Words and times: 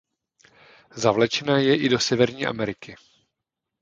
Zavlečena 1.03 1.57
je 1.59 1.75
i 1.75 1.89
do 1.89 1.99
Severní 1.99 2.45
Ameriky. 2.45 2.95